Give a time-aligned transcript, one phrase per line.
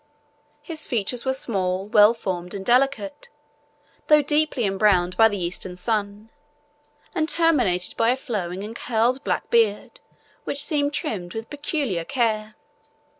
[0.63, 3.29] His features were small, well formed, and delicate,
[4.07, 6.31] though deeply embrowned by the Eastern sun,
[7.13, 9.99] and terminated by a flowing and curled black beard,
[10.43, 12.55] which seemed trimmed with peculiar care.